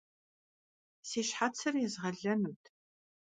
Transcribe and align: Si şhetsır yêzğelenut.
Si 1.07 1.21
şhetsır 1.29 1.73
yêzğelenut. 1.81 2.63